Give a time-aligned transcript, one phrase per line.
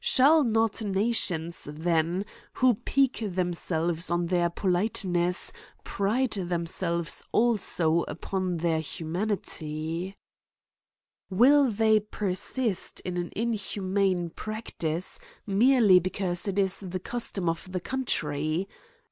[0.03, 5.51] Shall not nations then who pique themselves on their polite ness,
[5.83, 10.15] pride themselves also upon their humanity?
[10.17, 10.17] 200 A COMMENTAIIY
[11.29, 17.71] ON Will they persist in an inhuman practice, merely because it is the custom of
[17.71, 18.67] the country